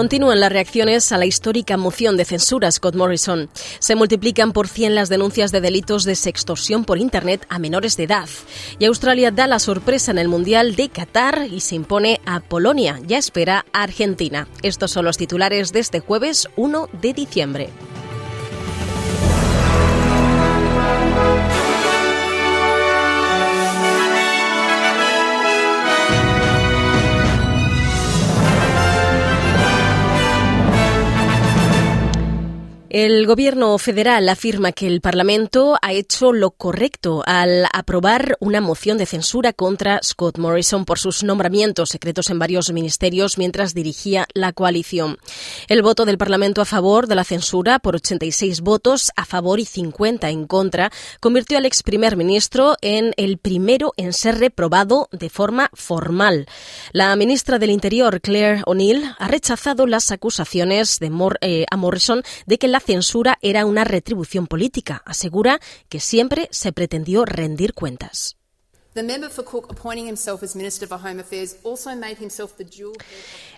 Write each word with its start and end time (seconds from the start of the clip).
Continúan 0.00 0.40
las 0.40 0.50
reacciones 0.50 1.12
a 1.12 1.18
la 1.18 1.26
histórica 1.26 1.76
moción 1.76 2.16
de 2.16 2.24
censura 2.24 2.72
Scott 2.72 2.94
Morrison. 2.94 3.50
Se 3.80 3.96
multiplican 3.96 4.54
por 4.54 4.66
100 4.66 4.94
las 4.94 5.10
denuncias 5.10 5.52
de 5.52 5.60
delitos 5.60 6.04
de 6.04 6.14
sextorsión 6.14 6.86
por 6.86 6.96
Internet 6.96 7.44
a 7.50 7.58
menores 7.58 7.98
de 7.98 8.04
edad. 8.04 8.26
Y 8.78 8.86
Australia 8.86 9.30
da 9.30 9.46
la 9.46 9.58
sorpresa 9.58 10.10
en 10.10 10.16
el 10.16 10.28
Mundial 10.28 10.74
de 10.74 10.88
Qatar 10.88 11.48
y 11.52 11.60
se 11.60 11.74
impone 11.74 12.22
a 12.24 12.40
Polonia. 12.40 12.98
Ya 13.06 13.18
espera 13.18 13.66
a 13.74 13.82
Argentina. 13.82 14.48
Estos 14.62 14.90
son 14.90 15.04
los 15.04 15.18
titulares 15.18 15.70
de 15.70 15.80
este 15.80 16.00
jueves 16.00 16.48
1 16.56 16.88
de 17.02 17.12
diciembre. 17.12 17.68
El 32.90 33.24
Gobierno 33.24 33.78
federal 33.78 34.28
afirma 34.28 34.72
que 34.72 34.88
el 34.88 35.00
Parlamento 35.00 35.76
ha 35.80 35.92
hecho 35.92 36.32
lo 36.32 36.50
correcto 36.50 37.22
al 37.24 37.66
aprobar 37.72 38.36
una 38.40 38.60
moción 38.60 38.98
de 38.98 39.06
censura 39.06 39.52
contra 39.52 40.00
Scott 40.02 40.38
Morrison 40.38 40.84
por 40.84 40.98
sus 40.98 41.22
nombramientos 41.22 41.90
secretos 41.90 42.30
en 42.30 42.40
varios 42.40 42.72
ministerios 42.72 43.38
mientras 43.38 43.74
dirigía 43.74 44.26
la 44.34 44.52
coalición. 44.52 45.18
El 45.68 45.82
voto 45.82 46.04
del 46.04 46.18
Parlamento 46.18 46.60
a 46.60 46.64
favor 46.64 47.06
de 47.06 47.14
la 47.14 47.22
censura, 47.22 47.78
por 47.78 47.94
86 47.94 48.60
votos 48.60 49.12
a 49.14 49.24
favor 49.24 49.60
y 49.60 49.66
50 49.66 50.28
en 50.28 50.48
contra, 50.48 50.90
convirtió 51.20 51.58
al 51.58 51.66
ex 51.66 51.84
primer 51.84 52.16
ministro 52.16 52.74
en 52.80 53.14
el 53.16 53.38
primero 53.38 53.92
en 53.98 54.12
ser 54.12 54.40
reprobado 54.40 55.08
de 55.12 55.30
forma 55.30 55.70
formal. 55.74 56.48
La 56.90 57.14
ministra 57.14 57.60
del 57.60 57.70
Interior, 57.70 58.20
Claire 58.20 58.62
O'Neill, 58.66 59.14
ha 59.16 59.28
rechazado 59.28 59.86
las 59.86 60.10
acusaciones 60.10 60.98
eh, 61.40 61.66
a 61.70 61.76
Morrison 61.76 62.24
de 62.46 62.58
que 62.58 62.66
la 62.66 62.79
censura 62.80 63.38
era 63.42 63.66
una 63.66 63.84
retribución 63.84 64.46
política. 64.46 65.02
Asegura 65.04 65.60
que 65.88 66.00
siempre 66.00 66.48
se 66.50 66.72
pretendió 66.72 67.24
rendir 67.24 67.74
cuentas. 67.74 68.36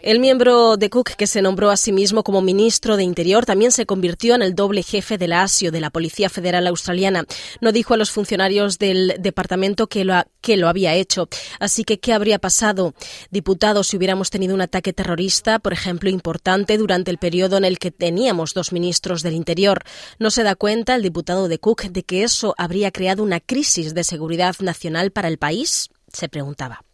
El 0.02 0.18
miembro 0.18 0.76
de 0.76 0.90
Cook, 0.90 1.10
que 1.10 1.28
se 1.28 1.42
nombró 1.42 1.70
a 1.70 1.76
sí 1.76 1.92
mismo 1.92 2.24
como 2.24 2.42
ministro 2.42 2.96
de 2.96 3.04
Interior, 3.04 3.46
también 3.46 3.70
se 3.70 3.86
convirtió 3.86 4.34
en 4.34 4.42
el 4.42 4.56
doble 4.56 4.82
jefe 4.82 5.16
del 5.16 5.32
ASIO 5.32 5.70
de 5.70 5.80
la 5.80 5.90
Policía 5.90 6.28
Federal 6.28 6.66
Australiana. 6.66 7.24
No 7.60 7.70
dijo 7.70 7.94
a 7.94 7.96
los 7.96 8.10
funcionarios 8.10 8.80
del 8.80 9.14
departamento 9.20 9.86
que 9.86 10.04
lo, 10.04 10.20
que 10.40 10.56
lo 10.56 10.68
había 10.68 10.94
hecho. 10.94 11.28
Así 11.60 11.84
que, 11.84 12.00
¿qué 12.00 12.12
habría 12.12 12.40
pasado, 12.40 12.94
diputado, 13.30 13.84
si 13.84 13.96
hubiéramos 13.96 14.30
tenido 14.30 14.54
un 14.56 14.60
ataque 14.60 14.92
terrorista, 14.92 15.60
por 15.60 15.72
ejemplo, 15.72 16.10
importante 16.10 16.78
durante 16.78 17.12
el 17.12 17.18
periodo 17.18 17.56
en 17.56 17.64
el 17.64 17.78
que 17.78 17.92
teníamos 17.92 18.54
dos 18.54 18.72
ministros 18.72 19.22
del 19.22 19.34
Interior? 19.34 19.84
¿No 20.18 20.32
se 20.32 20.42
da 20.42 20.56
cuenta 20.56 20.96
el 20.96 21.02
diputado 21.02 21.46
de 21.46 21.60
Cook 21.60 21.82
de 21.84 22.02
que 22.02 22.24
eso 22.24 22.56
habría 22.58 22.90
creado 22.90 23.22
una 23.22 23.38
crisis 23.38 23.94
de 23.94 24.02
seguridad 24.02 24.56
nacional 24.58 25.12
para 25.12 25.28
el 25.28 25.38
país? 25.38 25.90
se 26.12 26.28
preguntaba. 26.28 26.84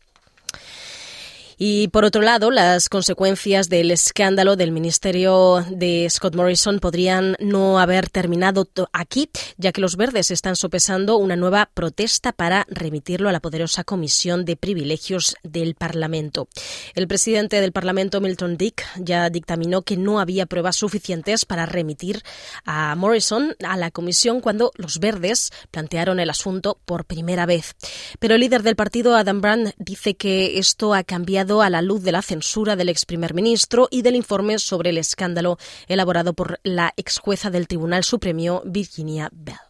Y 1.61 1.89
por 1.89 2.05
otro 2.05 2.23
lado, 2.23 2.53
las 2.53 2.89
consecuencias 2.89 3.69
del 3.69 3.91
escándalo 3.91 4.55
del 4.55 4.71
ministerio 4.71 5.65
de 5.69 6.07
Scott 6.09 6.37
Morrison 6.37 6.79
podrían 6.79 7.35
no 7.41 7.81
haber 7.81 8.09
terminado 8.11 8.69
aquí, 8.93 9.29
ya 9.57 9.73
que 9.73 9.81
los 9.81 9.97
verdes 9.97 10.31
están 10.31 10.55
sopesando 10.55 11.17
una 11.17 11.35
nueva 11.35 11.69
protesta 11.75 12.31
para 12.31 12.65
remitirlo 12.71 13.29
a 13.29 13.33
la 13.33 13.41
poderosa 13.41 13.83
Comisión 13.83 14.45
de 14.45 14.55
Privilegios 14.55 15.35
del 15.43 15.75
Parlamento. 15.75 16.47
El 16.95 17.09
presidente 17.09 17.61
del 17.61 17.73
Parlamento, 17.73 18.21
Milton 18.21 18.57
Dick, 18.57 18.85
ya 18.97 19.29
dictaminó 19.29 19.83
que 19.83 19.97
no 19.97 20.21
había 20.21 20.47
pruebas 20.47 20.77
suficientes 20.77 21.45
para 21.45 21.67
remitir 21.67 22.23
a 22.67 22.95
Morrison 22.95 23.57
a 23.65 23.77
la 23.77 23.91
comisión 23.91 24.41
cuando 24.41 24.71
los 24.77 25.01
verdes 25.01 25.51
plantearon 25.73 26.21
el 26.21 26.31
asunto 26.31 26.79
por 26.85 27.05
primera 27.05 27.47
vez. 27.47 27.75
Pero 28.21 28.37
el 28.37 28.43
líder 28.43 28.63
del 28.63 28.77
partido, 28.77 29.17
Adam 29.17 29.41
Brand, 29.41 29.73
dice 29.79 30.15
que 30.15 30.61
esto 30.61 30.95
ha 30.95 31.03
cambiado 31.03 31.48
a 31.49 31.71
la 31.71 31.83
luz 31.83 32.03
de 32.03 32.13
la 32.13 32.23
censura 32.23 32.77
del 32.77 32.91
ex 32.91 33.07
primer 33.07 33.35
ministro 33.35 33.89
y 33.91 34.03
del 34.03 34.17
informe 34.17 34.59
sobre 34.59 34.91
el 34.91 34.99
escándalo 34.99 35.59
elaborado 35.89 36.35
por 36.35 36.61
la 36.63 36.93
ex 36.97 37.19
jueza 37.19 37.51
del 37.51 37.67
Tribunal 37.67 38.05
Supremo, 38.05 38.63
Virginia 38.65 39.31
Bell. 39.33 39.68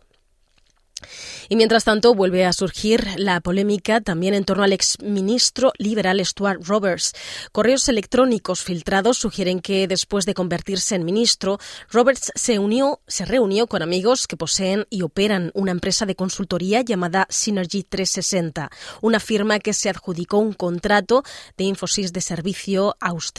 Y 1.48 1.56
mientras 1.56 1.84
tanto, 1.84 2.14
vuelve 2.14 2.44
a 2.44 2.52
surgir 2.52 3.06
la 3.16 3.40
polémica 3.40 4.00
también 4.00 4.34
en 4.34 4.44
torno 4.44 4.64
al 4.64 4.72
exministro 4.72 5.72
liberal 5.78 6.24
Stuart 6.24 6.60
Roberts. 6.64 7.12
Correos 7.52 7.88
electrónicos 7.88 8.62
filtrados 8.62 9.18
sugieren 9.18 9.60
que 9.60 9.86
después 9.86 10.26
de 10.26 10.34
convertirse 10.34 10.94
en 10.94 11.04
ministro, 11.04 11.58
Roberts 11.90 12.32
se 12.34 12.58
unió, 12.58 13.00
se 13.06 13.24
reunió 13.24 13.66
con 13.66 13.82
amigos 13.82 14.26
que 14.26 14.36
poseen 14.36 14.86
y 14.90 15.02
operan 15.02 15.50
una 15.54 15.72
empresa 15.72 16.06
de 16.06 16.14
consultoría 16.14 16.82
llamada 16.82 17.26
Synergy 17.30 17.84
360, 17.84 18.70
una 19.00 19.20
firma 19.20 19.58
que 19.58 19.72
se 19.72 19.88
adjudicó 19.88 20.38
un 20.38 20.52
contrato 20.52 21.22
de 21.56 21.64
Infosys 21.64 22.12
de, 22.12 22.20
servicio, 22.20 22.96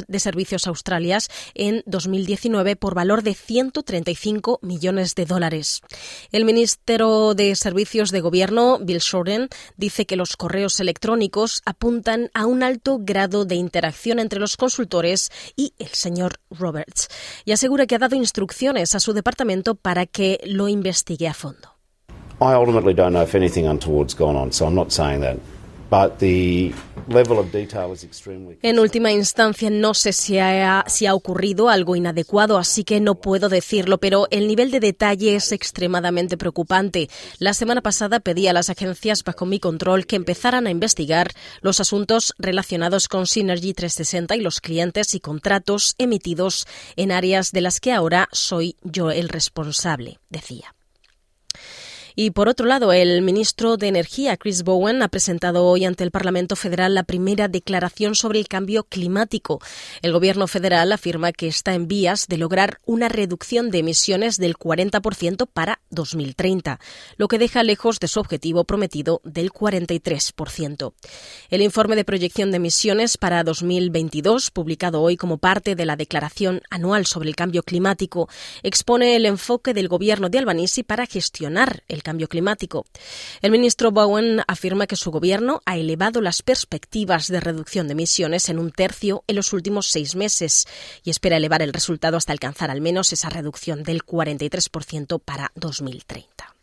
de 0.08 0.20
servicios 0.20 0.68
australias 0.68 1.30
en 1.54 1.84
2019 1.86 2.76
por 2.76 2.96
valor 2.96 3.24
de 3.24 3.34
135 3.34 4.60
millones 4.62 5.16
de 5.16 5.26
dólares. 5.26 5.82
El 6.32 6.46
ministro 6.46 7.34
de 7.36 7.49
Servicios 7.56 8.12
de 8.12 8.22
Gobierno, 8.22 8.80
Bill 8.80 9.00
Shorten, 9.00 9.50
dice 9.78 10.06
que 10.06 10.16
los 10.16 10.38
correos 10.38 10.80
electrónicos 10.80 11.62
apuntan 11.66 12.30
a 12.34 12.46
un 12.46 12.64
alto 12.64 13.00
grado 13.02 13.46
de 13.46 13.56
interacción 13.56 14.20
entre 14.20 14.40
los 14.40 14.58
consultores 14.58 15.32
y 15.56 15.74
el 15.80 15.90
señor 15.90 16.40
Roberts 16.50 17.10
y 17.46 17.52
asegura 17.52 17.86
que 17.86 17.96
ha 17.96 18.00
dado 18.00 18.16
instrucciones 18.16 18.96
a 18.96 19.00
su 19.00 19.14
departamento 19.14 19.76
para 19.76 20.06
que 20.06 20.40
lo 20.46 20.68
investigue 20.68 21.28
a 21.28 21.34
fondo. 21.34 21.76
I 22.42 22.54
ultimately 22.54 22.94
don't 22.94 23.12
know 23.12 23.24
if 23.24 23.36
anything 23.36 23.66
untoward's 23.68 24.16
gone 24.16 24.38
on, 24.38 24.52
so 24.52 24.66
I'm 24.66 24.76
not 24.76 24.92
saying 24.92 25.22
that. 25.22 25.38
En 28.62 28.80
última 28.80 29.12
instancia, 29.12 29.70
no 29.70 29.94
sé 29.94 30.14
si 30.14 30.38
ha, 30.38 30.86
si 30.88 31.08
ha 31.08 31.16
ocurrido 31.16 31.70
algo 31.70 31.96
inadecuado, 31.96 32.58
así 32.58 32.84
que 32.84 33.00
no 33.00 33.16
puedo 33.16 33.50
decirlo, 33.50 33.98
pero 33.98 34.28
el 34.30 34.48
nivel 34.48 34.70
de 34.72 34.80
detalle 34.80 35.36
es 35.36 35.52
extremadamente 35.52 36.38
preocupante. 36.38 37.10
La 37.40 37.54
semana 37.54 37.82
pasada 37.82 38.20
pedí 38.20 38.48
a 38.48 38.54
las 38.54 38.70
agencias 38.70 39.24
bajo 39.24 39.46
mi 39.46 39.60
control 39.60 40.06
que 40.06 40.16
empezaran 40.16 40.68
a 40.68 40.72
investigar 40.72 41.32
los 41.62 41.80
asuntos 41.80 42.34
relacionados 42.38 43.08
con 43.08 43.26
Synergy 43.26 43.74
360 43.74 44.36
y 44.36 44.42
los 44.42 44.62
clientes 44.62 45.16
y 45.16 45.20
contratos 45.20 45.96
emitidos 45.98 46.68
en 46.96 47.12
áreas 47.12 47.52
de 47.52 47.62
las 47.62 47.80
que 47.80 47.94
ahora 47.94 48.30
soy 48.32 48.76
yo 48.84 49.12
el 49.12 49.30
responsable, 49.30 50.20
decía. 50.30 50.76
Y 52.22 52.32
por 52.32 52.50
otro 52.50 52.66
lado, 52.66 52.92
el 52.92 53.22
ministro 53.22 53.78
de 53.78 53.88
Energía, 53.88 54.36
Chris 54.36 54.64
Bowen, 54.64 55.02
ha 55.04 55.08
presentado 55.08 55.66
hoy 55.66 55.86
ante 55.86 56.04
el 56.04 56.12
Parlamento 56.12 56.58
Federal 56.58 56.94
la 56.94 57.04
primera 57.04 57.48
declaración 57.48 58.14
sobre 58.14 58.40
el 58.40 58.50
cambio 58.50 58.84
climático. 58.84 59.62
El 60.02 60.12
Gobierno 60.12 60.46
federal 60.48 60.92
afirma 60.92 61.32
que 61.32 61.48
está 61.48 61.76
en 61.76 61.88
vías 61.88 62.28
de 62.28 62.38
lograr 62.38 62.82
una 62.86 63.08
reducción 63.08 63.72
de 63.72 63.78
emisiones 63.78 64.36
del 64.36 64.58
40% 64.58 65.48
para 65.48 65.80
2030, 65.92 66.82
lo 67.16 67.30
que 67.30 67.40
deja 67.40 67.64
lejos 67.64 68.02
de 68.02 68.10
su 68.10 68.20
objetivo 68.20 68.66
prometido 68.66 69.22
del 69.24 69.54
43%. 69.54 70.92
El 71.50 71.62
informe 71.62 71.96
de 71.96 72.04
proyección 72.04 72.52
de 72.52 72.58
emisiones 72.58 73.18
para 73.18 73.46
2022, 73.46 74.52
publicado 74.52 75.02
hoy 75.02 75.16
como 75.16 75.38
parte 75.38 75.74
de 75.74 75.86
la 75.86 75.96
Declaración 75.96 76.64
Anual 76.70 77.06
sobre 77.06 77.30
el 77.30 77.38
Cambio 77.38 77.64
Climático, 77.64 78.28
expone 78.62 79.16
el 79.16 79.26
enfoque 79.26 79.74
del 79.74 79.88
Gobierno 79.88 80.28
de 80.28 80.40
Albanese 80.40 80.84
para 80.84 81.06
gestionar 81.06 81.84
el 81.88 82.04
cambio 82.10 82.28
climático. 82.28 82.88
El 83.44 83.52
ministro 83.52 83.92
Bowen 83.92 84.42
afirma 84.48 84.88
que 84.88 84.96
su 84.96 85.12
gobierno 85.12 85.62
ha 85.68 85.78
elevado 85.78 86.22
las 86.22 86.42
perspectivas 86.42 87.28
de 87.28 87.40
reducción 87.40 87.88
de 87.88 87.92
emisiones 87.92 88.50
en 88.50 88.58
un 88.58 88.72
tercio 88.72 89.24
en 89.28 89.36
los 89.36 89.54
últimos 89.54 89.92
seis 89.92 90.16
meses 90.16 90.66
y 91.04 91.12
espera 91.12 91.38
elevar 91.38 91.62
el 91.62 91.72
resultado 91.72 92.18
hasta 92.18 92.34
alcanzar 92.34 92.72
al 92.72 92.82
menos 92.82 93.14
esa 93.14 93.30
reducción 93.30 93.84
del 93.84 94.04
43% 94.04 95.22
para 95.24 95.52
2030. 95.54 96.59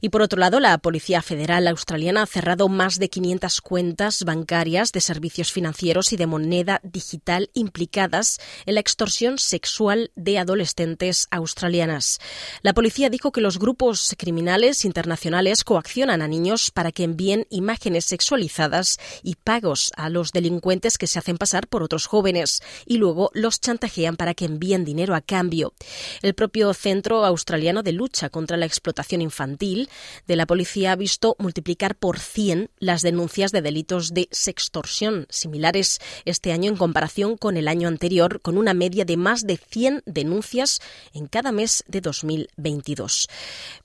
Y 0.00 0.10
por 0.10 0.22
otro 0.22 0.38
lado, 0.38 0.60
la 0.60 0.78
Policía 0.78 1.22
Federal 1.22 1.66
Australiana 1.66 2.22
ha 2.22 2.26
cerrado 2.26 2.68
más 2.68 2.98
de 2.98 3.08
500 3.08 3.60
cuentas 3.60 4.24
bancarias 4.24 4.92
de 4.92 5.00
servicios 5.00 5.52
financieros 5.52 6.12
y 6.12 6.16
de 6.16 6.26
moneda 6.26 6.80
digital 6.82 7.50
implicadas 7.54 8.38
en 8.66 8.74
la 8.74 8.80
extorsión 8.80 9.38
sexual 9.38 10.10
de 10.14 10.38
adolescentes 10.38 11.26
australianas. 11.30 12.18
La 12.62 12.74
policía 12.74 13.10
dijo 13.10 13.32
que 13.32 13.40
los 13.40 13.58
grupos 13.58 14.14
criminales 14.18 14.84
internacionales 14.84 15.64
coaccionan 15.64 16.22
a 16.22 16.28
niños 16.28 16.70
para 16.70 16.92
que 16.92 17.04
envíen 17.04 17.46
imágenes 17.50 18.04
sexualizadas 18.04 18.98
y 19.22 19.34
pagos 19.36 19.92
a 19.96 20.08
los 20.08 20.32
delincuentes 20.32 20.98
que 20.98 21.06
se 21.06 21.18
hacen 21.18 21.38
pasar 21.38 21.66
por 21.68 21.82
otros 21.82 22.06
jóvenes 22.06 22.62
y 22.86 22.98
luego 22.98 23.30
los 23.34 23.60
chantajean 23.60 24.16
para 24.16 24.34
que 24.34 24.44
envíen 24.44 24.84
dinero 24.84 25.14
a 25.14 25.20
cambio. 25.20 25.74
El 26.22 26.34
propio 26.34 26.72
Centro 26.74 27.24
Australiano 27.24 27.82
de 27.82 27.92
Lucha 27.92 28.30
contra 28.30 28.56
la 28.56 28.66
Explotación 28.66 29.22
Infantil 29.22 29.87
de 30.26 30.36
la 30.36 30.46
policía 30.46 30.92
ha 30.92 30.96
visto 30.96 31.36
multiplicar 31.38 31.96
por 31.96 32.18
100 32.18 32.70
las 32.78 33.02
denuncias 33.02 33.52
de 33.52 33.62
delitos 33.62 34.14
de 34.14 34.28
sextorsión 34.30 35.26
similares 35.30 35.98
este 36.24 36.52
año 36.52 36.70
en 36.70 36.76
comparación 36.76 37.36
con 37.36 37.56
el 37.56 37.68
año 37.68 37.88
anterior, 37.88 38.40
con 38.40 38.58
una 38.58 38.74
media 38.74 39.04
de 39.04 39.16
más 39.16 39.46
de 39.46 39.56
100 39.56 40.02
denuncias 40.06 40.80
en 41.12 41.26
cada 41.26 41.52
mes 41.52 41.84
de 41.86 42.00
2022. 42.00 43.28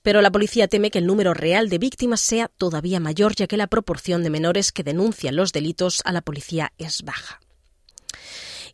Pero 0.02 0.22
la 0.22 0.30
policía 0.30 0.68
teme 0.68 0.90
que 0.90 0.98
el 0.98 1.06
número 1.06 1.34
real 1.34 1.68
de 1.68 1.78
víctimas 1.78 2.20
sea 2.20 2.48
todavía 2.48 3.00
mayor, 3.00 3.34
ya 3.34 3.46
que 3.46 3.56
la 3.56 3.66
proporción 3.66 4.22
de 4.22 4.30
menores 4.30 4.72
que 4.72 4.82
denuncian 4.82 5.36
los 5.36 5.52
delitos 5.52 6.02
a 6.04 6.12
la 6.12 6.22
policía 6.22 6.72
es 6.78 7.02
baja 7.02 7.43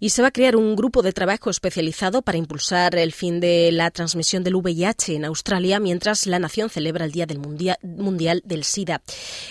y 0.01 0.11
se 0.11 0.23
va 0.23 0.29
a 0.29 0.33
crear 0.33 0.57
un 0.57 0.75
grupo 0.75 1.03
de 1.03 1.13
trabajo 1.13 1.51
especializado 1.51 2.23
para 2.23 2.39
impulsar 2.39 2.97
el 2.97 3.13
fin 3.13 3.39
de 3.39 3.71
la 3.71 3.91
transmisión 3.91 4.43
del 4.43 4.57
VIH 4.57 5.15
en 5.15 5.27
Australia 5.27 5.79
mientras 5.79 6.27
la 6.27 6.39
nación 6.39 6.71
celebra 6.71 7.05
el 7.05 7.13
Día 7.13 7.27
del 7.27 7.39
Mundial, 7.39 8.43
del 8.45 8.65
SIDA. 8.65 9.03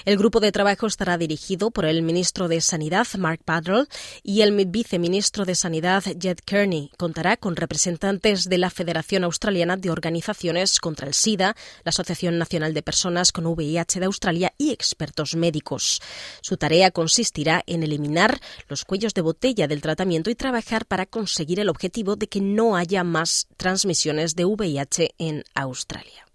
El 0.06 0.18
grupo 0.18 0.40
de 0.40 0.52
trabajo 0.52 0.88
estará 0.88 1.18
dirigido 1.18 1.70
por 1.70 1.86
el 1.86 2.02
ministro 2.02 2.48
de 2.48 2.62
Sanidad, 2.62 3.08
Mark 3.18 3.42
Padrell, 3.46 3.88
y 4.24 4.42
el 4.42 4.66
viceministro 4.66 5.46
de 5.46 5.54
Sanidad, 5.54 6.04
Jed 6.20 6.40
Kearney. 6.44 6.92
Contará 6.98 7.38
con 7.38 7.56
representantes 7.56 8.46
de 8.46 8.58
la 8.58 8.72
Federación 8.72 9.24
Australiana 9.24 9.78
de 9.78 9.92
Organizaciones 9.92 10.80
contra 10.80 11.08
el 11.08 11.14
SIDA, 11.14 11.56
la 11.84 11.90
Asociación 11.90 12.40
Nacional 12.40 12.74
de 12.74 12.82
Personas 12.82 13.32
con 13.32 13.46
VIH 13.46 14.00
de 14.00 14.06
Australia 14.08 14.54
y 14.58 14.72
expertos 14.72 15.36
médicos. 15.36 16.02
Su 16.42 16.58
tarea 16.58 16.90
consistirá 16.90 17.64
en 17.68 17.84
eliminar 17.84 18.40
los 18.68 18.84
cuellos 18.84 19.14
de 19.14 19.22
botella 19.22 19.68
del 19.68 19.82
tratamiento 19.82 20.32
y 20.32 20.39
trabajar 20.40 20.88
para 20.88 21.06
conseguir 21.06 21.60
el 21.60 21.70
objetivo 21.70 22.16
de 22.16 22.28
que 22.28 22.42
no 22.42 22.76
haya 22.76 23.04
más 23.04 23.48
transmisiones 23.58 24.36
de 24.36 24.46
VIH 24.46 25.14
en 25.20 25.44
Australia 25.54 26.29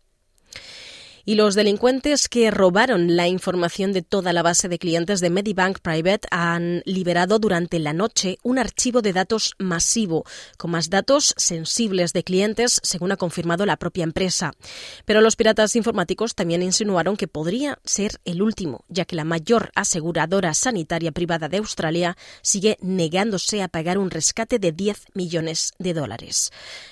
y 1.24 1.36
los 1.36 1.54
delincuentes 1.54 2.28
que 2.28 2.50
robaron 2.50 3.16
la 3.16 3.28
información 3.28 3.92
de 3.92 4.02
toda 4.02 4.32
la 4.32 4.42
base 4.42 4.68
de 4.68 4.78
clientes 4.78 5.20
de 5.20 5.30
Medibank 5.30 5.78
Private 5.80 6.28
han 6.30 6.82
liberado 6.84 7.38
durante 7.38 7.78
la 7.78 7.92
noche 7.92 8.38
un 8.42 8.58
archivo 8.58 9.00
de 9.02 9.12
datos 9.12 9.54
masivo 9.58 10.24
con 10.58 10.70
más 10.70 10.90
datos 10.90 11.34
sensibles 11.36 12.12
de 12.12 12.24
clientes, 12.24 12.80
según 12.82 13.12
ha 13.12 13.16
confirmado 13.16 13.64
la 13.66 13.76
propia 13.76 14.04
empresa. 14.04 14.52
Pero 15.04 15.20
los 15.20 15.36
piratas 15.36 15.76
informáticos 15.76 16.34
también 16.34 16.62
insinuaron 16.62 17.16
que 17.16 17.28
podría 17.28 17.78
ser 17.84 18.20
el 18.24 18.42
último, 18.42 18.84
ya 18.88 19.04
que 19.04 19.16
la 19.16 19.24
mayor 19.24 19.70
aseguradora 19.74 20.54
sanitaria 20.54 21.12
privada 21.12 21.48
de 21.48 21.58
Australia 21.58 22.16
sigue 22.42 22.76
negándose 22.80 23.62
a 23.62 23.68
pagar 23.68 23.98
un 23.98 24.10
rescate 24.10 24.58
de 24.58 24.72
10 24.72 25.06
millones 25.14 25.72
de 25.78 25.94
dólares. 25.94 26.50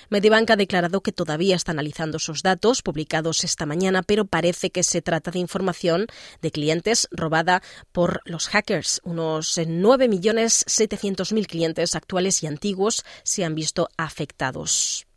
Medibank 0.09 0.49
ha 0.51 0.55
declarado 0.55 1.01
que 1.01 1.11
todavía 1.11 1.55
está 1.55 1.71
analizando 1.71 2.19
sus 2.19 2.41
datos 2.43 2.81
publicados 2.81 3.43
esta 3.43 3.65
mañana, 3.65 4.03
pero 4.03 4.22
parece 4.25 4.69
que 4.69 4.83
se 4.83 5.01
trata 5.01 5.31
de 5.31 5.39
información 5.39 6.07
de 6.41 6.51
clientes 6.51 7.07
robada 7.11 7.61
por 7.91 8.21
los 8.25 8.47
hackers. 8.47 9.01
Unos 9.03 9.57
9.700.000 9.57 11.47
clientes 11.47 11.95
actuales 11.95 12.43
y 12.43 12.47
antiguos 12.47 13.03
se 13.23 13.43
han 13.43 13.55
visto 13.55 13.89
afectados. 13.97 15.07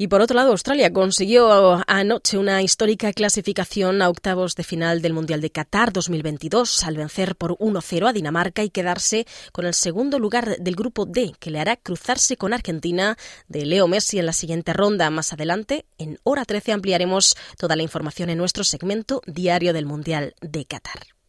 Y 0.00 0.08
por 0.08 0.22
otro 0.22 0.34
lado, 0.34 0.52
Australia 0.52 0.94
consiguió 0.94 1.84
anoche 1.86 2.38
una 2.38 2.62
histórica 2.62 3.12
clasificación 3.12 4.00
a 4.00 4.08
octavos 4.08 4.54
de 4.54 4.64
final 4.64 5.02
del 5.02 5.12
Mundial 5.12 5.42
de 5.42 5.50
Qatar 5.50 5.92
2022 5.92 6.84
al 6.84 6.96
vencer 6.96 7.36
por 7.36 7.58
1-0 7.58 8.08
a 8.08 8.12
Dinamarca 8.14 8.64
y 8.64 8.70
quedarse 8.70 9.26
con 9.52 9.66
el 9.66 9.74
segundo 9.74 10.18
lugar 10.18 10.56
del 10.56 10.74
grupo 10.74 11.04
D, 11.04 11.34
que 11.38 11.50
le 11.50 11.60
hará 11.60 11.76
cruzarse 11.76 12.38
con 12.38 12.54
Argentina 12.54 13.18
de 13.48 13.66
Leo 13.66 13.88
Messi 13.88 14.18
en 14.18 14.24
la 14.24 14.32
siguiente 14.32 14.72
ronda. 14.72 15.10
Más 15.10 15.34
adelante, 15.34 15.84
en 15.98 16.18
hora 16.22 16.46
13, 16.46 16.72
ampliaremos 16.72 17.36
toda 17.58 17.76
la 17.76 17.82
información 17.82 18.30
en 18.30 18.38
nuestro 18.38 18.64
segmento 18.64 19.20
diario 19.26 19.74
del 19.74 19.84
Mundial 19.84 20.34
de 20.40 20.64
Qatar. 20.64 21.19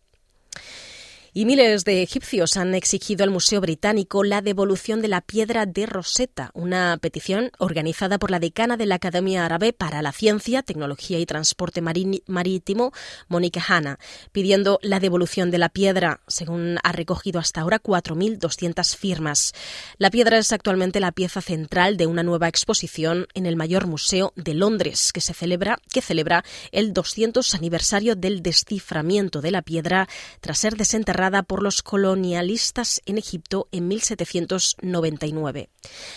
Y 1.34 1.46
miles 1.46 1.86
de 1.86 2.04
egipcios 2.04 2.58
han 2.58 2.76
exigido 2.76 3.24
al 3.24 3.30
Museo 3.30 3.62
Británico 3.62 4.26
la 4.26 4.42
devolución 4.42 5.02
de 5.02 5.08
la 5.08 5.22
piedra 5.22 5.66
de 5.66 5.86
Rosetta, 5.86 6.52
una 6.54 6.98
petición 7.02 7.52
organizada 7.58 8.20
por 8.20 8.32
la 8.32 8.40
decana 8.40 8.76
de 8.76 8.86
la 8.86 8.96
Academia 8.96 9.46
Árabe 9.46 9.72
para 9.72 10.02
la 10.02 10.12
Ciencia, 10.12 10.62
Tecnología 10.62 11.20
y 11.20 11.26
Transporte 11.26 11.82
Marítimo, 11.82 12.92
Mónica 13.30 13.64
Hanna, 13.66 13.98
pidiendo 14.34 14.78
la 14.82 15.00
devolución 15.00 15.52
de 15.52 15.58
la 15.58 15.70
piedra, 15.70 16.20
según 16.28 16.80
ha 16.84 16.92
recogido 16.92 17.40
hasta 17.40 17.62
ahora 17.62 17.82
4.200 17.82 18.98
firmas. 18.98 19.54
La 19.98 20.12
piedra 20.12 20.38
es 20.38 20.52
actualmente 20.52 21.00
la 21.00 21.14
pieza 21.14 21.40
central 21.40 21.96
de 21.96 22.08
una 22.08 22.24
nueva 22.24 22.50
exposición 22.50 23.28
en 23.36 23.46
el 23.46 23.56
mayor 23.56 23.88
museo 23.88 24.34
de 24.36 24.54
Londres, 24.54 25.14
que 25.14 25.22
se 25.22 25.34
celebra, 25.34 25.80
que 25.94 26.02
celebra 26.02 26.44
el 26.74 26.92
200 26.92 27.56
aniversario 27.56 28.18
del 28.18 28.44
desciframiento 28.44 29.40
de 29.40 29.52
la 29.52 29.62
piedra 29.62 30.10
tras 30.42 30.58
ser 30.58 30.76
desenterrada 30.76 31.21
por 31.44 31.62
los 31.62 31.84
colonialistas 31.84 33.00
en 33.06 33.20
Egipto 33.20 33.68
en 33.72 33.88
1799. 33.88 35.70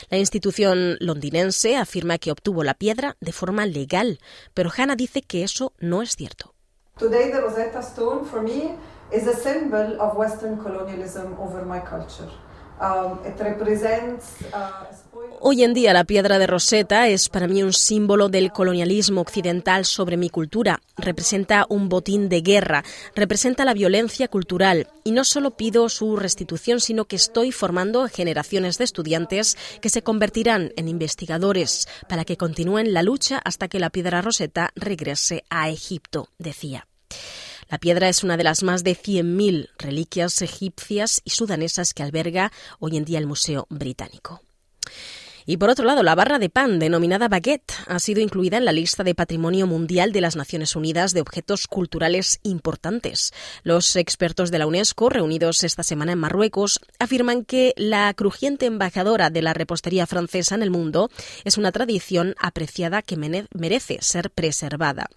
La 0.08 0.18
institución 0.18 0.96
londinense 0.98 1.76
afirma 1.76 2.16
que 2.16 2.30
obtuvo 2.30 2.64
la 2.64 2.72
piedra 2.72 3.16
de 3.20 3.32
forma 3.32 3.66
legal, 3.66 4.18
pero 4.54 4.70
Hannah 4.74 4.96
dice 4.96 5.20
que 5.20 5.44
eso 5.44 5.74
no 5.78 6.00
es 6.00 6.16
cierto. 6.16 6.54
Today 6.98 7.30
the 7.30 7.40
Rosetta 7.40 7.80
Stone 7.80 8.24
for 8.24 8.40
me 8.40 8.76
is 9.12 9.26
a 9.26 9.34
symbol 9.34 10.00
of 10.00 10.16
Western 10.16 10.56
colonialism 10.56 11.34
over 11.38 11.66
my 11.66 11.80
culture. 11.80 12.30
Um, 12.80 13.18
uh, 13.18 14.18
Hoy 15.40 15.62
en 15.62 15.74
día 15.74 15.92
la 15.92 16.02
piedra 16.02 16.40
de 16.40 16.48
Rosetta 16.48 17.06
es 17.06 17.28
para 17.28 17.46
mí 17.46 17.62
un 17.62 17.72
símbolo 17.72 18.28
del 18.28 18.50
colonialismo 18.50 19.20
occidental 19.20 19.84
sobre 19.84 20.16
mi 20.16 20.28
cultura. 20.28 20.80
Representa 20.96 21.66
un 21.68 21.88
botín 21.88 22.28
de 22.28 22.40
guerra, 22.40 22.82
representa 23.14 23.64
la 23.64 23.74
violencia 23.74 24.26
cultural. 24.26 24.88
Y 25.04 25.12
no 25.12 25.22
solo 25.22 25.52
pido 25.52 25.88
su 25.88 26.16
restitución, 26.16 26.80
sino 26.80 27.04
que 27.04 27.14
estoy 27.16 27.52
formando 27.52 28.08
generaciones 28.08 28.76
de 28.78 28.84
estudiantes 28.84 29.56
que 29.80 29.88
se 29.88 30.02
convertirán 30.02 30.72
en 30.76 30.88
investigadores 30.88 31.86
para 32.08 32.24
que 32.24 32.36
continúen 32.36 32.92
la 32.92 33.04
lucha 33.04 33.40
hasta 33.44 33.68
que 33.68 33.78
la 33.78 33.90
piedra 33.90 34.20
Rosetta 34.20 34.70
regrese 34.74 35.44
a 35.48 35.68
Egipto, 35.68 36.28
decía. 36.38 36.88
La 37.68 37.78
piedra 37.78 38.08
es 38.08 38.24
una 38.24 38.36
de 38.36 38.44
las 38.44 38.62
más 38.62 38.84
de 38.84 38.96
100.000 38.96 39.70
reliquias 39.78 40.42
egipcias 40.42 41.20
y 41.24 41.30
sudanesas 41.30 41.94
que 41.94 42.02
alberga 42.02 42.52
hoy 42.78 42.96
en 42.96 43.04
día 43.04 43.18
el 43.18 43.26
Museo 43.26 43.66
Británico. 43.70 44.42
Y 45.46 45.58
por 45.58 45.68
otro 45.68 45.84
lado, 45.84 46.02
la 46.02 46.14
barra 46.14 46.38
de 46.38 46.48
pan, 46.48 46.78
denominada 46.78 47.28
baguette, 47.28 47.72
ha 47.86 47.98
sido 47.98 48.22
incluida 48.22 48.56
en 48.56 48.64
la 48.64 48.72
lista 48.72 49.04
de 49.04 49.14
Patrimonio 49.14 49.66
Mundial 49.66 50.12
de 50.12 50.22
las 50.22 50.36
Naciones 50.36 50.74
Unidas 50.74 51.12
de 51.12 51.20
objetos 51.20 51.66
culturales 51.66 52.40
importantes. 52.44 53.32
Los 53.62 53.96
expertos 53.96 54.50
de 54.50 54.58
la 54.58 54.66
UNESCO, 54.66 55.10
reunidos 55.10 55.62
esta 55.62 55.82
semana 55.82 56.12
en 56.12 56.18
Marruecos, 56.18 56.80
afirman 56.98 57.44
que 57.44 57.74
la 57.76 58.12
crujiente 58.14 58.64
embajadora 58.66 59.28
de 59.28 59.42
la 59.42 59.52
repostería 59.52 60.06
francesa 60.06 60.54
en 60.54 60.62
el 60.62 60.70
mundo 60.70 61.10
es 61.44 61.58
una 61.58 61.72
tradición 61.72 62.34
apreciada 62.38 63.02
que 63.02 63.16
merece 63.16 63.98
ser 64.00 64.30
preservada. 64.30 65.10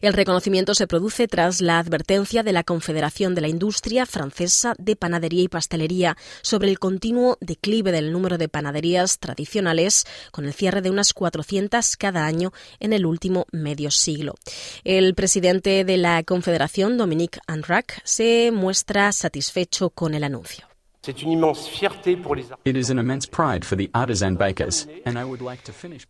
El 0.00 0.12
reconocimiento 0.12 0.74
se 0.74 0.86
produce 0.86 1.28
tras 1.28 1.60
la 1.60 1.78
advertencia 1.78 2.42
de 2.42 2.52
la 2.52 2.64
Confederación 2.64 3.34
de 3.34 3.40
la 3.40 3.48
Industria 3.48 4.06
Francesa 4.06 4.74
de 4.78 4.96
Panadería 4.96 5.42
y 5.42 5.48
Pastelería 5.48 6.16
sobre 6.42 6.68
el 6.68 6.78
continuo 6.78 7.38
declive 7.40 7.92
del 7.92 8.12
número 8.12 8.38
de 8.38 8.48
panaderías 8.48 9.18
tradicionales, 9.18 10.06
con 10.30 10.44
el 10.44 10.54
cierre 10.54 10.82
de 10.82 10.90
unas 10.90 11.12
400 11.12 11.96
cada 11.96 12.26
año 12.26 12.52
en 12.80 12.92
el 12.92 13.06
último 13.06 13.46
medio 13.52 13.90
siglo. 13.90 14.34
El 14.84 15.14
presidente 15.14 15.84
de 15.84 15.96
la 15.96 16.22
Confederación, 16.22 16.98
Dominique 16.98 17.40
Anrac, 17.46 18.00
se 18.04 18.50
muestra 18.52 19.12
satisfecho 19.12 19.90
con 19.90 20.14
el 20.14 20.24
anuncio. 20.24 20.73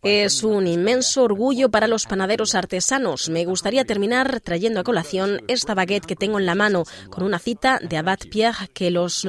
Es 0.01 0.43
un 0.43 0.67
inmenso 0.67 1.23
orgullo 1.23 1.69
para 1.69 1.87
los 1.87 2.05
panaderos 2.05 2.55
artesanos. 2.55 3.29
Me 3.29 3.45
gustaría 3.45 3.85
terminar 3.85 4.39
trayendo 4.41 4.79
a 4.79 4.83
colación 4.83 5.41
esta 5.47 5.73
baguette 5.73 6.05
que 6.05 6.15
tengo 6.15 6.39
en 6.39 6.45
la 6.45 6.55
mano 6.55 6.83
con 7.09 7.23
una 7.23 7.39
cita 7.39 7.79
de 7.81 7.97
Abad 7.97 8.19
Pierre 8.29 8.69
que 8.73 8.91
los, 8.91 9.27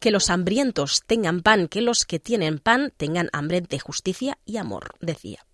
que 0.00 0.10
los 0.10 0.30
hambrientos 0.30 1.02
tengan 1.06 1.42
pan, 1.42 1.68
que 1.68 1.80
los 1.80 2.04
que 2.04 2.18
tienen 2.18 2.58
pan 2.58 2.92
tengan 2.96 3.28
hambre 3.32 3.60
de 3.60 3.78
justicia 3.78 4.38
y 4.44 4.56
amor, 4.56 4.94
decía. 5.00 5.44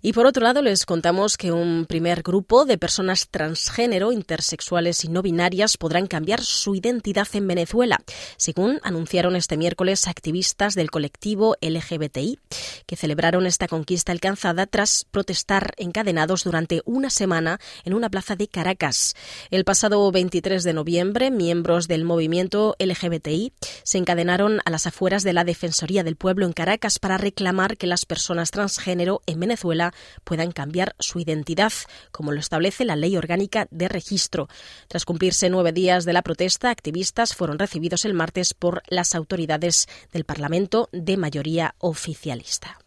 Y 0.00 0.12
por 0.12 0.26
otro 0.26 0.44
lado, 0.44 0.62
les 0.62 0.86
contamos 0.86 1.36
que 1.36 1.50
un 1.50 1.84
primer 1.84 2.22
grupo 2.22 2.64
de 2.64 2.78
personas 2.78 3.28
transgénero, 3.30 4.12
intersexuales 4.12 5.04
y 5.04 5.08
no 5.08 5.22
binarias 5.22 5.76
podrán 5.76 6.06
cambiar 6.06 6.40
su 6.40 6.76
identidad 6.76 7.26
en 7.32 7.48
Venezuela, 7.48 8.00
según 8.36 8.78
anunciaron 8.84 9.34
este 9.34 9.56
miércoles 9.56 10.06
activistas 10.06 10.76
del 10.76 10.92
colectivo 10.92 11.56
LGBTI, 11.60 12.38
que 12.86 12.96
celebraron 12.96 13.44
esta 13.44 13.66
conquista 13.66 14.12
alcanzada 14.12 14.66
tras 14.66 15.04
protestar 15.10 15.74
encadenados 15.78 16.44
durante 16.44 16.80
una 16.84 17.10
semana 17.10 17.58
en 17.84 17.94
una 17.94 18.08
plaza 18.08 18.36
de 18.36 18.46
Caracas. 18.46 19.16
El 19.50 19.64
pasado 19.64 20.10
23 20.12 20.62
de 20.62 20.74
noviembre, 20.74 21.32
miembros 21.32 21.88
del 21.88 22.04
movimiento 22.04 22.76
LGBTI 22.78 23.52
se 23.82 23.98
encadenaron 23.98 24.60
a 24.64 24.70
las 24.70 24.86
afueras 24.86 25.24
de 25.24 25.32
la 25.32 25.42
Defensoría 25.42 26.04
del 26.04 26.14
Pueblo 26.14 26.46
en 26.46 26.52
Caracas 26.52 27.00
para 27.00 27.18
reclamar 27.18 27.76
que 27.76 27.88
las 27.88 28.06
personas 28.06 28.52
transgénero 28.52 29.22
en 29.26 29.40
Venezuela 29.40 29.87
puedan 30.24 30.52
cambiar 30.52 30.94
su 30.98 31.20
identidad, 31.20 31.72
como 32.12 32.32
lo 32.32 32.40
establece 32.40 32.84
la 32.84 32.96
Ley 32.96 33.16
Orgánica 33.16 33.68
de 33.70 33.88
Registro. 33.88 34.48
Tras 34.88 35.04
cumplirse 35.04 35.50
nueve 35.50 35.72
días 35.72 36.04
de 36.04 36.12
la 36.12 36.22
protesta, 36.22 36.70
activistas 36.70 37.34
fueron 37.34 37.58
recibidos 37.58 38.04
el 38.04 38.14
martes 38.14 38.54
por 38.54 38.82
las 38.88 39.14
autoridades 39.14 39.86
del 40.12 40.24
Parlamento 40.24 40.88
de 40.92 41.16
mayoría 41.16 41.74
oficialista. 41.78 42.78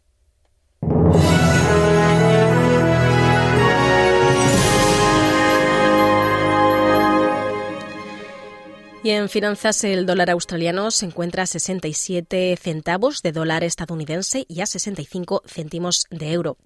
Y 9.04 9.10
en 9.10 9.30
finanzas 9.30 9.84
el 9.84 10.06
dólar 10.06 10.30
australiano 10.30 10.92
se 10.92 11.08
encuentra 11.08 11.42
a 11.42 11.48
67 11.48 12.56
centavos 12.62 13.24
de 13.24 13.32
dólar 13.32 13.64
estadounidense 13.64 14.46
y 14.48 14.62
a 14.62 14.68
65 14.68 15.42
céntimos 15.48 16.06
de 16.12 16.34
euro. 16.34 16.58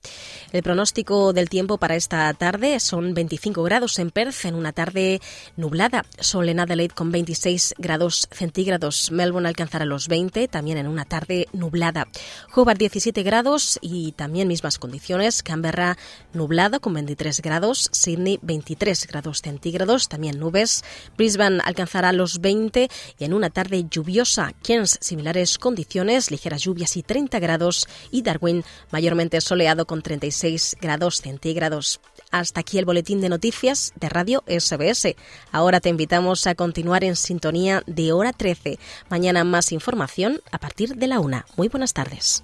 El 0.51 0.62
pronóstico 0.62 1.32
del 1.32 1.48
tiempo 1.48 1.77
para 1.77 1.96
esta 1.96 2.34
tarde 2.34 2.82
son 2.82 3.13
25 3.13 3.63
grados 3.63 4.00
en 4.00 4.12
Perth 4.12 4.44
en 4.44 4.56
una 4.56 4.74
tarde 4.74 5.22
nublada. 5.56 6.06
Sol 6.20 6.50
en 6.50 6.60
Adelaide 6.60 6.94
con 6.94 7.10
26 7.10 7.75
grados 7.77 8.27
centígrados. 8.32 9.12
Melbourne 9.12 9.48
alcanzará 9.48 9.86
los 9.86 10.10
20 10.10 10.50
también 10.50 10.77
en 10.77 10.88
una 10.88 11.06
tarde 11.06 11.48
nublada. 11.54 12.10
Hobart 12.54 12.80
17 12.80 13.24
grados 13.24 13.80
y 13.80 14.12
también 14.12 14.50
mismas 14.50 14.77
condiciones. 14.77 15.42
Canberra 15.42 15.98
nublada 16.34 16.80
con 16.80 16.96
23 16.96 17.42
grados. 17.42 17.88
Sydney 17.94 18.39
23 18.42 19.08
grados 19.08 19.42
centígrados, 19.42 20.10
también 20.10 20.38
nubes. 20.38 20.84
Brisbane 21.15 21.62
alcanzará 21.63 22.12
los 22.25 22.41
20 22.41 22.89
y 23.20 23.24
en 23.24 23.34
una 23.36 23.51
tarde 23.51 23.86
lluviosa. 23.88 24.51
Cairns, 24.63 24.98
similares 25.00 25.60
condiciones, 25.60 26.32
ligeras 26.32 26.63
lluvias 26.63 26.98
y 26.98 27.03
30 27.03 27.38
grados. 27.38 27.88
Y 28.10 28.24
Darwin, 28.24 28.63
mayormente 28.89 29.39
soleado 29.41 29.86
con 29.86 30.01
36 30.01 30.77
grados 30.82 31.22
centígrados. 31.22 32.01
Hasta 32.32 32.62
aquí 32.62 32.79
el 32.79 32.86
boletín 32.86 33.22
de 33.22 33.29
noticias 33.29 33.94
de 33.96 34.10
Radio 34.10 34.44
SBS. 34.48 35.15
Ahora 35.51 35.79
te 35.82 35.89
invitamos 35.89 36.48
a 36.48 36.55
continuar 36.55 37.03
en 37.03 37.15
sintonía 37.15 37.84
de 37.86 38.12
hora 38.12 38.34
13. 38.34 38.79
Mañana 39.08 39.44
más 39.44 39.72
información 39.72 40.41
a 40.51 40.58
partir 40.58 40.96
de 40.96 41.05
la 41.05 41.20
una. 41.20 41.46
Muy 41.58 41.67
buenas 41.67 41.94
tardes. 41.94 42.44